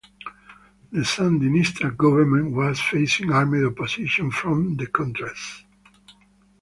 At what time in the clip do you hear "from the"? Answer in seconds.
4.31-4.87